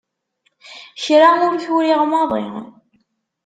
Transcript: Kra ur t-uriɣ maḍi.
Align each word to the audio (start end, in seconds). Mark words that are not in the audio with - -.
Kra 1.03 1.29
ur 1.47 1.53
t-uriɣ 1.63 2.01
maḍi. 2.11 2.45